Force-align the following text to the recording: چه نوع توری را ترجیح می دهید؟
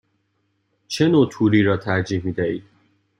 چه 0.87 1.07
نوع 1.07 1.29
توری 1.31 1.63
را 1.63 1.77
ترجیح 1.77 2.25
می 2.25 2.31
دهید؟ 2.31 2.63